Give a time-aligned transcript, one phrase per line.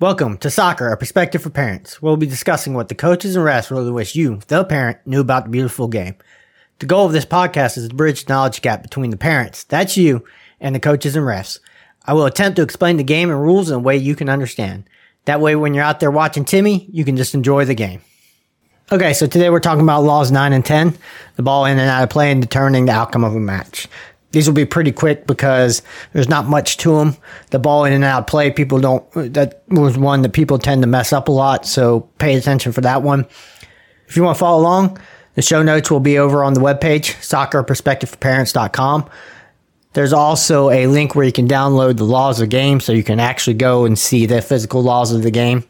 [0.00, 2.00] Welcome to Soccer, a perspective for parents.
[2.00, 5.44] We'll be discussing what the coaches and refs really wish you, the parent, knew about
[5.44, 6.14] the beautiful game.
[6.78, 9.98] The goal of this podcast is to bridge the knowledge gap between the parents, that's
[9.98, 10.24] you,
[10.58, 11.58] and the coaches and refs.
[12.06, 14.88] I will attempt to explain the game and rules in a way you can understand.
[15.26, 18.00] That way, when you're out there watching Timmy, you can just enjoy the game.
[18.90, 20.96] Okay, so today we're talking about laws 9 and 10,
[21.36, 23.86] the ball in and out of play and determining the outcome of a match.
[24.32, 27.16] These will be pretty quick because there's not much to them.
[27.50, 30.88] The ball in and out play, people don't, that was one that people tend to
[30.88, 31.66] mess up a lot.
[31.66, 33.26] So pay attention for that one.
[34.06, 34.98] If you want to follow along,
[35.34, 39.10] the show notes will be over on the webpage, soccerperspectiveforparents.com.
[39.92, 43.02] There's also a link where you can download the laws of the game so you
[43.02, 45.64] can actually go and see the physical laws of the game.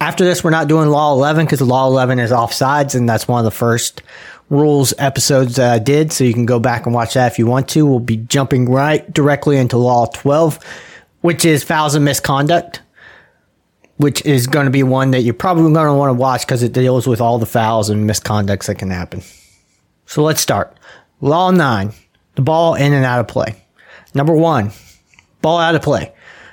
[0.00, 3.38] After this, we're not doing Law 11 because Law 11 is offsides, and that's one
[3.38, 4.02] of the first
[4.50, 6.12] rules episodes that I did.
[6.12, 7.86] So you can go back and watch that if you want to.
[7.86, 10.58] We'll be jumping right directly into Law 12,
[11.20, 12.82] which is fouls and misconduct,
[13.96, 16.62] which is going to be one that you're probably going to want to watch because
[16.62, 19.22] it deals with all the fouls and misconducts that can happen.
[20.06, 20.76] So let's start.
[21.20, 21.92] Law 9,
[22.34, 23.56] the ball in and out of play.
[24.14, 24.72] Number one,
[25.40, 26.12] ball out of play.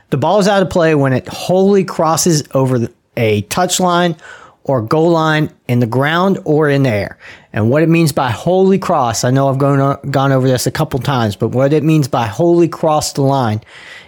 [0.09, 4.16] The ball is out of play when it wholly crosses over a touch line
[4.64, 7.17] or goal line in the ground or in the air.
[7.54, 10.72] And what it means by wholly cross, I know I've gone, gone over this a
[10.72, 13.62] couple times, but what it means by wholly cross the line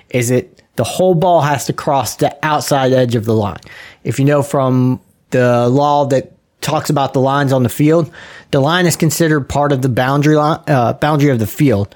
[0.09, 3.59] is that the whole ball has to cross the outside edge of the line.
[4.03, 6.31] If you know from the law that
[6.61, 8.11] talks about the lines on the field,
[8.51, 11.95] the line is considered part of the boundary line, uh, boundary of the field.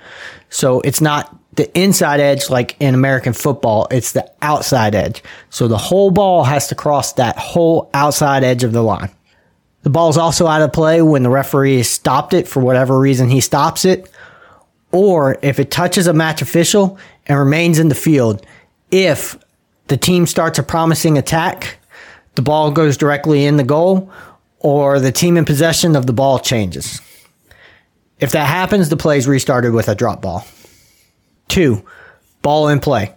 [0.50, 5.22] So it's not the inside edge like in American football, it's the outside edge.
[5.50, 9.10] So the whole ball has to cross that whole outside edge of the line.
[9.82, 13.00] The ball is also out of play when the referee has stopped it for whatever
[13.00, 14.10] reason he stops it,
[14.92, 18.46] or if it touches a match official and remains in the field.
[18.92, 19.38] If
[19.88, 21.80] the team starts a promising attack,
[22.36, 24.12] the ball goes directly in the goal,
[24.60, 27.02] or the team in possession of the ball changes.
[28.20, 30.46] If that happens, the play is restarted with a drop ball.
[31.58, 31.84] Two,
[32.44, 33.16] ball in play.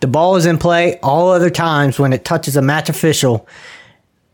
[0.00, 3.48] The ball is in play all other times when it touches a match official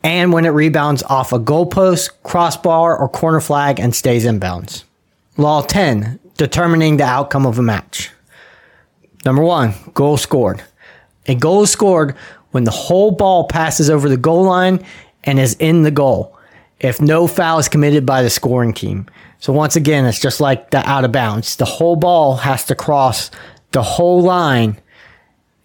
[0.02, 4.84] and when it rebounds off a goalpost, crossbar, or corner flag and stays in bounds.
[5.36, 8.10] Law 10, determining the outcome of a match.
[9.24, 10.64] Number one, goal scored.
[11.26, 12.16] A goal is scored
[12.50, 14.84] when the whole ball passes over the goal line
[15.22, 16.36] and is in the goal
[16.80, 19.06] if no foul is committed by the scoring team.
[19.40, 21.56] So once again, it's just like the out of bounds.
[21.56, 23.30] The whole ball has to cross
[23.72, 24.78] the whole line,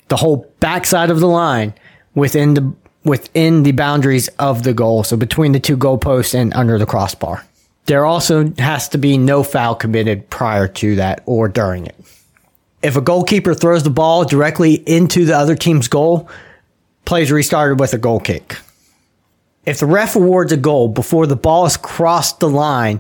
[0.08, 1.74] the whole backside of the line
[2.16, 5.04] within the within the boundaries of the goal.
[5.04, 7.46] So between the two goalposts and under the crossbar.
[7.86, 11.96] There also has to be no foul committed prior to that or during it.
[12.82, 16.30] If a goalkeeper throws the ball directly into the other team's goal,
[17.04, 18.58] plays restarted with a goal kick.
[19.66, 23.00] If the ref awards a goal before the ball has crossed the line,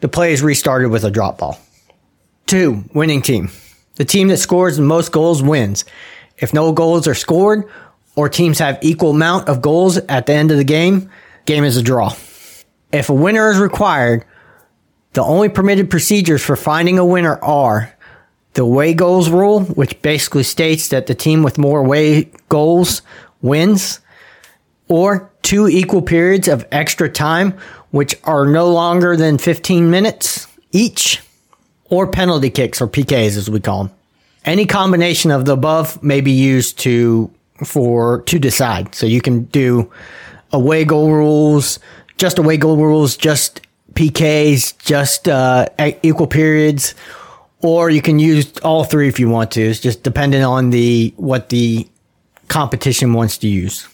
[0.00, 1.58] the play is restarted with a drop ball.
[2.46, 3.50] Two, winning team.
[3.94, 5.84] The team that scores the most goals wins.
[6.36, 7.68] If no goals are scored
[8.16, 11.10] or teams have equal amount of goals at the end of the game,
[11.46, 12.14] game is a draw.
[12.92, 14.24] If a winner is required,
[15.14, 17.94] the only permitted procedures for finding a winner are
[18.54, 23.02] the away goals rule, which basically states that the team with more away goals
[23.42, 24.00] wins,
[24.88, 27.52] or two equal periods of extra time,
[27.92, 31.22] which are no longer than 15 minutes each,
[31.84, 33.94] or penalty kicks or PKs as we call them.
[34.44, 37.30] Any combination of the above may be used to
[37.64, 38.94] for to decide.
[38.94, 39.92] So you can do
[40.52, 41.78] away goal rules,
[42.18, 43.60] just away goal rules, just
[43.92, 45.66] PKs, just uh,
[46.02, 46.94] equal periods,
[47.60, 49.62] or you can use all three if you want to.
[49.62, 51.88] It's just dependent on the what the
[52.48, 53.88] competition wants to use.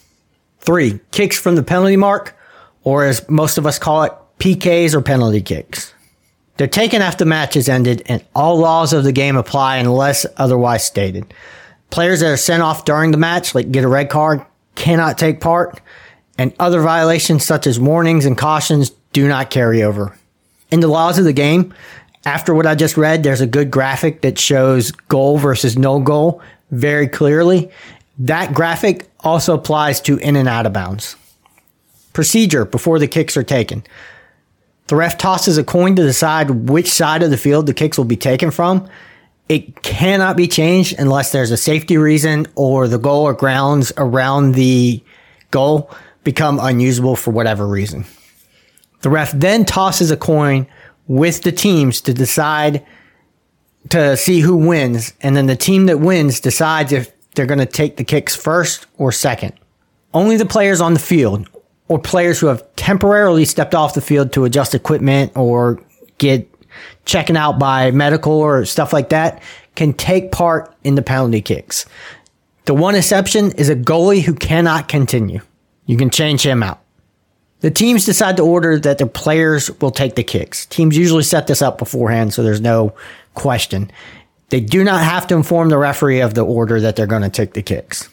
[0.61, 2.37] Three kicks from the penalty mark
[2.83, 5.93] or as most of us call it, PKs or penalty kicks.
[6.57, 10.25] They're taken after the match has ended and all laws of the game apply unless
[10.37, 11.33] otherwise stated.
[11.89, 15.41] Players that are sent off during the match, like get a red card, cannot take
[15.41, 15.81] part,
[16.37, 20.15] and other violations such as warnings and cautions do not carry over.
[20.71, 21.73] In the laws of the game,
[22.25, 26.41] after what I just read, there's a good graphic that shows goal versus no goal
[26.69, 27.71] very clearly.
[28.25, 31.15] That graphic also applies to in and out of bounds.
[32.13, 33.83] Procedure before the kicks are taken.
[34.87, 38.05] The ref tosses a coin to decide which side of the field the kicks will
[38.05, 38.87] be taken from.
[39.49, 44.53] It cannot be changed unless there's a safety reason or the goal or grounds around
[44.53, 45.03] the
[45.49, 45.89] goal
[46.23, 48.05] become unusable for whatever reason.
[49.01, 50.67] The ref then tosses a coin
[51.07, 52.85] with the teams to decide
[53.89, 57.65] to see who wins, and then the team that wins decides if they're going to
[57.65, 59.53] take the kicks first or second.
[60.13, 61.47] Only the players on the field
[61.87, 65.81] or players who have temporarily stepped off the field to adjust equipment or
[66.17, 66.47] get
[67.05, 69.41] checking out by medical or stuff like that
[69.75, 71.85] can take part in the penalty kicks.
[72.65, 75.41] The one exception is a goalie who cannot continue.
[75.85, 76.79] You can change him out.
[77.61, 80.65] The teams decide to order that their players will take the kicks.
[80.67, 82.93] Teams usually set this up beforehand, so there's no
[83.33, 83.91] question.
[84.51, 87.29] They do not have to inform the referee of the order that they're going to
[87.29, 88.09] take the kicks.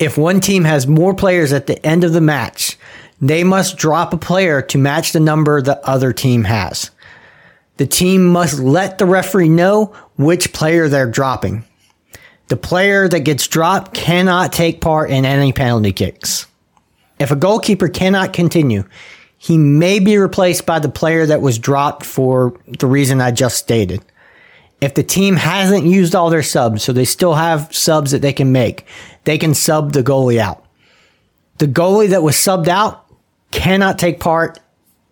[0.00, 2.76] If one team has more players at the end of the match,
[3.20, 6.90] they must drop a player to match the number the other team has.
[7.76, 11.64] The team must let the referee know which player they're dropping.
[12.48, 16.48] The player that gets dropped cannot take part in any penalty kicks.
[17.20, 18.84] If a goalkeeper cannot continue,
[19.38, 23.58] he may be replaced by the player that was dropped for the reason I just
[23.58, 24.04] stated.
[24.80, 28.32] If the team hasn't used all their subs, so they still have subs that they
[28.32, 28.86] can make,
[29.24, 30.64] they can sub the goalie out.
[31.58, 33.06] The goalie that was subbed out
[33.50, 34.58] cannot take part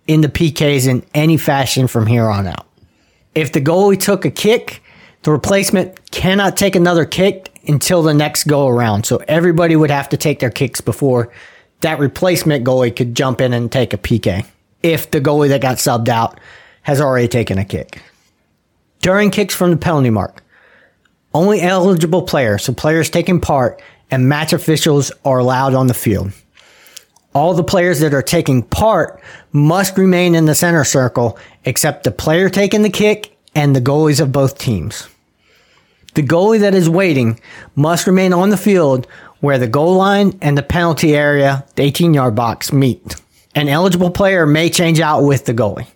[0.07, 2.67] in the PKs in any fashion from here on out.
[3.35, 4.83] If the goalie took a kick,
[5.23, 9.05] the replacement cannot take another kick until the next go around.
[9.05, 11.31] So everybody would have to take their kicks before
[11.81, 14.45] that replacement goalie could jump in and take a PK.
[14.83, 16.41] If the goalie that got subbed out
[16.83, 18.03] has already taken a kick.
[19.09, 20.45] During kicks from the penalty mark,
[21.33, 26.31] only eligible players, so players taking part, and match officials are allowed on the field.
[27.35, 32.11] All the players that are taking part must remain in the center circle except the
[32.11, 35.09] player taking the kick and the goalies of both teams.
[36.13, 37.41] The goalie that is waiting
[37.77, 39.07] must remain on the field
[39.41, 43.17] where the goal line and the penalty area, the 18 yard box, meet.
[43.55, 45.87] An eligible player may change out with the goalie.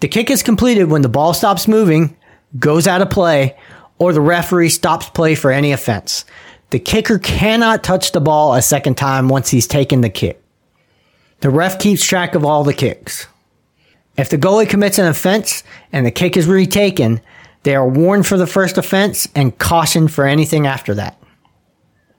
[0.00, 2.16] The kick is completed when the ball stops moving
[2.58, 3.56] goes out of play,
[3.98, 6.24] or the referee stops play for any offense.
[6.70, 10.42] The kicker cannot touch the ball a second time once he's taken the kick.
[11.40, 13.26] The ref keeps track of all the kicks.
[14.16, 15.62] If the goalie commits an offense
[15.92, 17.20] and the kick is retaken,
[17.64, 21.20] they are warned for the first offense and cautioned for anything after that.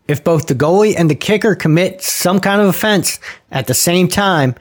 [0.08, 3.20] If both the goalie and the kicker commit some kind of offense
[3.52, 4.56] at the same time,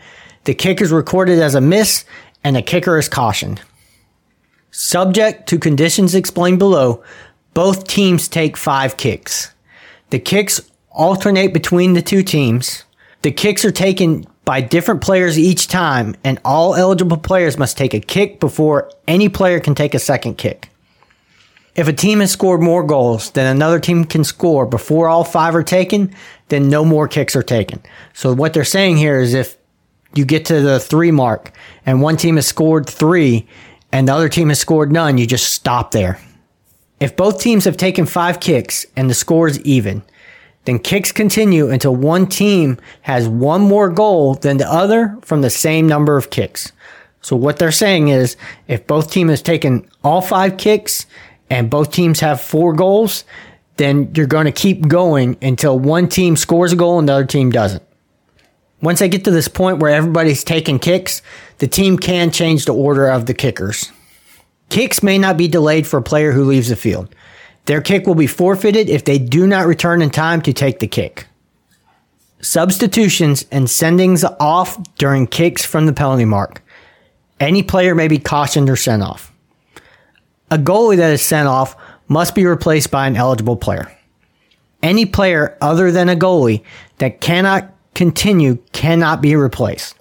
[0.44, 2.04] the kick is recorded as a miss
[2.42, 3.60] and the kicker is cautioned.
[4.94, 7.02] Subject to conditions explained below,
[7.52, 9.52] both teams take five kicks.
[10.10, 12.84] The kicks alternate between the two teams.
[13.22, 17.92] The kicks are taken by different players each time, and all eligible players must take
[17.92, 20.68] a kick before any player can take a second kick.
[21.74, 25.56] If a team has scored more goals than another team can score before all five
[25.56, 26.14] are taken,
[26.50, 27.82] then no more kicks are taken.
[28.12, 29.56] So what they're saying here is if
[30.14, 31.50] you get to the three mark
[31.84, 33.48] and one team has scored three
[33.94, 36.18] and the other team has scored none, you just stop there.
[36.98, 40.02] If both teams have taken five kicks and the score is even,
[40.64, 45.50] then kicks continue until one team has one more goal than the other from the
[45.50, 46.72] same number of kicks.
[47.20, 48.36] So what they're saying is
[48.66, 51.06] if both teams has taken all five kicks
[51.48, 53.22] and both teams have four goals,
[53.76, 57.26] then you're going to keep going until one team scores a goal and the other
[57.26, 57.84] team doesn't.
[58.82, 61.22] Once they get to this point where everybody's taking kicks,
[61.58, 63.90] the team can change the order of the kickers.
[64.68, 67.14] Kicks may not be delayed for a player who leaves the field.
[67.66, 70.86] Their kick will be forfeited if they do not return in time to take the
[70.86, 71.26] kick.
[72.40, 76.62] Substitutions and sendings off during kicks from the penalty mark.
[77.40, 79.32] Any player may be cautioned or sent off.
[80.50, 81.74] A goalie that is sent off
[82.06, 83.90] must be replaced by an eligible player.
[84.82, 86.62] Any player other than a goalie
[86.98, 89.94] that cannot continue cannot be replaced.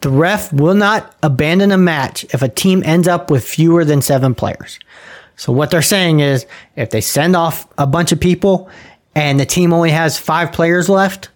[0.00, 4.02] The ref will not abandon a match if a team ends up with fewer than
[4.02, 4.78] seven players.
[5.36, 6.46] So what they're saying is
[6.76, 8.68] if they send off a bunch of people
[9.14, 11.30] and the team only has five players left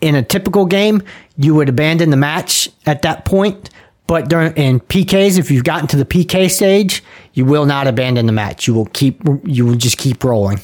[0.00, 1.02] in a typical game,
[1.36, 3.70] you would abandon the match at that point.
[4.06, 7.02] But during in PKs, if you've gotten to the PK stage,
[7.32, 8.66] you will not abandon the match.
[8.66, 10.60] You will keep you will just keep rolling.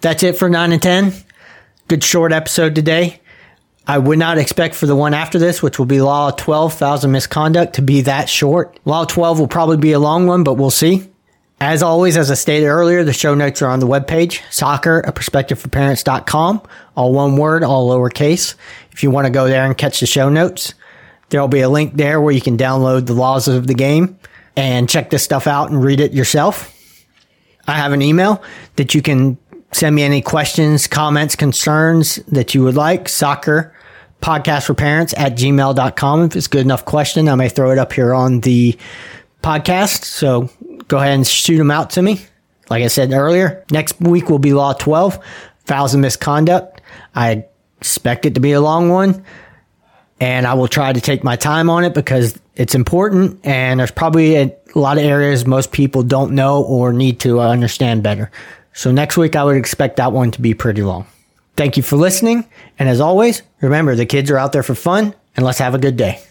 [0.00, 1.12] That's it for nine and ten.
[1.88, 3.20] Good short episode today.
[3.86, 7.04] I would not expect for the one after this, which will be Law 12, Fouls
[7.04, 8.78] and Misconduct, to be that short.
[8.86, 11.06] Law 12 will probably be a long one, but we'll see.
[11.60, 15.12] As always, as I stated earlier, the show notes are on the webpage, soccer, a
[15.12, 15.68] perspective for
[16.96, 18.54] all one word, all lowercase.
[18.90, 20.74] If you want to go there and catch the show notes,
[21.28, 24.18] there'll be a link there where you can download the laws of the game
[24.56, 26.70] and check this stuff out and read it yourself.
[27.66, 28.42] I have an email
[28.76, 29.38] that you can
[29.74, 33.08] send me any questions, comments, concerns that you would like.
[33.08, 33.74] Soccer
[34.20, 36.22] podcast for parents at gmail.com.
[36.22, 38.78] If it's a good enough question, I may throw it up here on the
[39.42, 40.04] podcast.
[40.04, 40.48] So
[40.88, 42.20] go ahead and shoot them out to me.
[42.70, 45.18] Like I said earlier, next week will be Law 12,
[45.66, 46.80] fouls and misconduct.
[47.14, 47.44] I
[47.78, 49.24] expect it to be a long one
[50.20, 53.90] and I will try to take my time on it because it's important and there's
[53.90, 58.30] probably a lot of areas most people don't know or need to uh, understand better.
[58.74, 61.06] So next week I would expect that one to be pretty long.
[61.56, 62.44] Thank you for listening.
[62.78, 65.78] And as always, remember the kids are out there for fun and let's have a
[65.78, 66.24] good day.